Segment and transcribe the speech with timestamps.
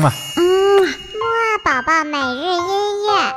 [0.00, 0.10] 嘛。
[0.36, 0.42] 嗯，
[0.82, 3.34] 木二宝宝每日音乐。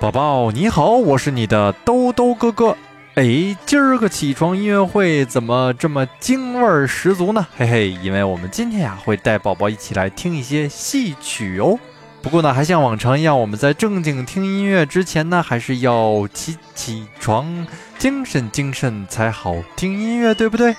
[0.00, 2.76] 宝宝你好，我是你的兜兜哥哥。
[3.18, 7.44] 哎，今儿个起床音乐会怎么这么京味儿十足呢？
[7.56, 11.76] 嘿嘿，因为我们今天呀会带宝宝一起来听一些戏曲哦。
[12.22, 17.66] 不过呢，还像往常一样，我们在正经听音乐之前呢，还是要起起床，
[17.98, 20.76] 精神精神才好听音乐，对不对？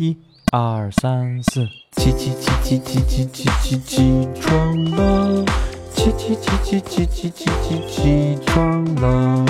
[0.00, 0.16] 一、
[0.50, 1.66] 二、三、四，
[1.98, 5.44] 起起起起起起起起起床了，
[5.92, 9.44] 起起起起起起起起起床了。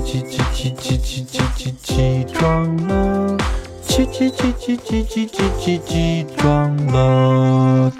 [0.00, 3.36] 起起起起起起起起起床了！
[3.82, 7.92] 起起起起起起起起起床了！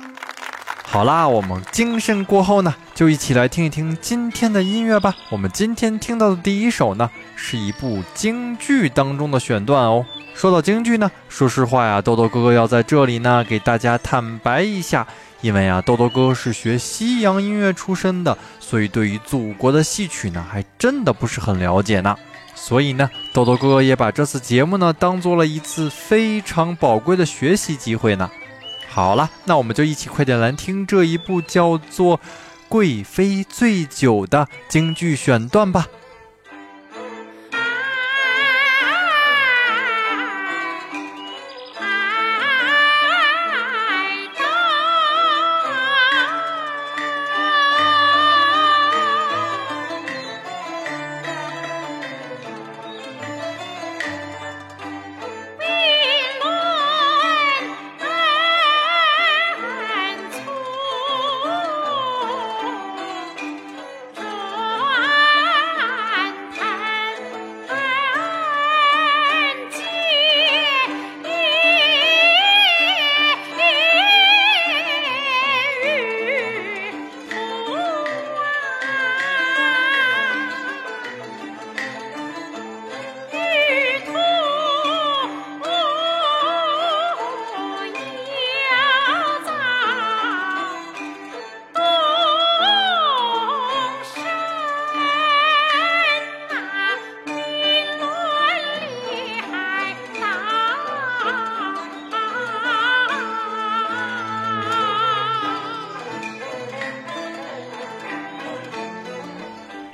[0.84, 5.14] 好啦，我们精神过后呢，就一起来听一听今天的音乐吧。
[5.30, 10.04] 我们今天听到的第一首呢，是一部京剧当中的选段哦。
[10.34, 15.06] 说到京剧呢，说实话呀，豆豆哥哥要在这里呢，给大家坦白一下。
[15.42, 22.16] 因为啊，豆豆哥是学西洋音乐出身的，所以对于祖国的戏曲呢，还真的不是很了解呢。
[22.54, 28.30] 所以呢，豆豆哥也把这次节目呢，当做了一次非常宝贵的学习机会呢。
[28.88, 32.18] 好了，那我们就一起快点来听这一部叫做
[32.68, 35.86] 《贵妃醉酒》的京剧选段吧。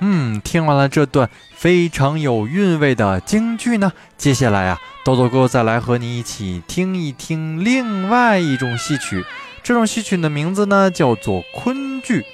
[0.04, 9.24] 嗯，听完了这段非常有韵味的京剧呢，接下来啊，豆豆哥再来和你一起听一听另外一种戏曲。
[9.62, 12.24] 这种戏曲的名字呢叫做昆剧，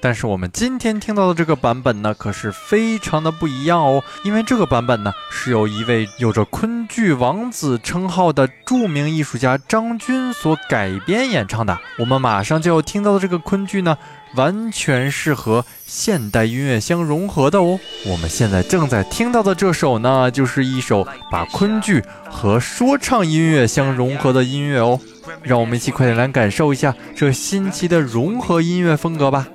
[0.00, 4.02] 但是我们今天听到的这个版本呢，可是非常的不一样哦。
[4.24, 11.78] 因为这个版本呢，是由一位有着昆剧王子称号的著名艺术家张军所改编演唱的。
[11.98, 13.96] 我们马上就要听到的这个昆剧呢。
[14.34, 17.80] 完全是和现代音乐相融合的哦。
[18.04, 25.00] 我们现在正在听到的这首呢，就是一首把昆剧和说唱音乐相融合的音乐哦。
[25.42, 29.48] 让我们一起快点来感受一下这新奇的融合音乐风格吧。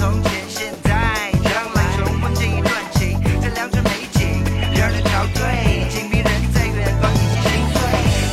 [0.00, 4.42] 从前、现在、将来，重温这一段情，这两支美景，
[4.74, 5.44] 让人陶醉。
[5.90, 7.78] 亲密人在远方，一起心碎。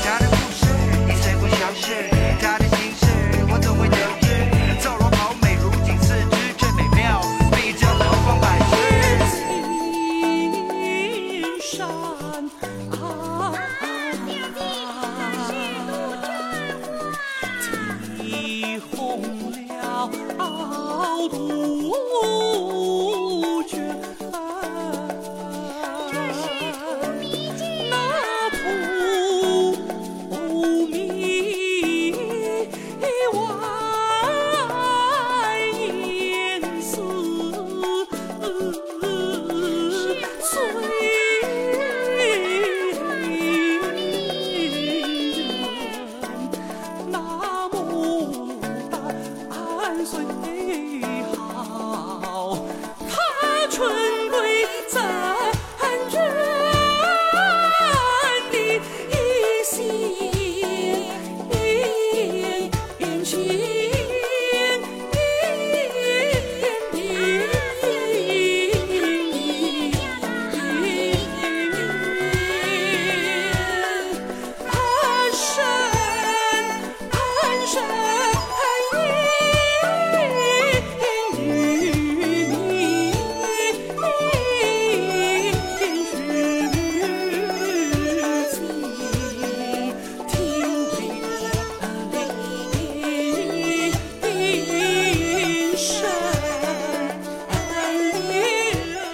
[0.01, 0.63] 他的故事
[1.09, 2.07] 已随风消失，
[2.41, 3.03] 他的心事
[3.51, 4.25] 我总会得知。
[4.81, 7.19] 奏罗好美，如锦似织，最美妙，
[7.51, 8.71] 比这流光百世。
[11.11, 11.75] 青山
[12.93, 13.51] 啊，
[18.15, 18.95] 起红
[19.87, 20.09] 了
[21.29, 21.93] 杜
[23.63, 24.16] 鹃。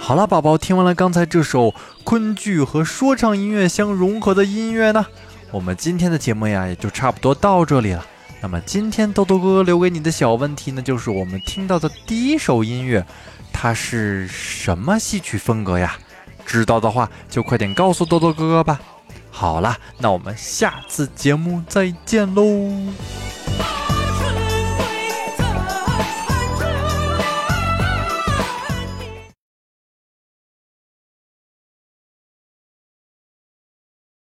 [0.06, 1.74] 好了，宝宝，听完了刚才这首
[2.04, 5.06] 昆剧和说唱音乐相融合的音乐呢，
[5.50, 8.04] 我们今天的节目呀也就差不多到这里了。
[8.42, 13.02] 那么今天豆豆哥哥留给你的小问题呢，就是我们听到的第一首音乐，
[13.50, 15.96] 它是什么戏曲风格呀？
[16.44, 18.78] 知道的话就快点告诉豆豆哥哥吧。
[19.30, 22.44] 好了，那我们下次节目再见喽。